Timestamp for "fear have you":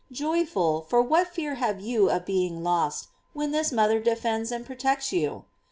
1.27-2.09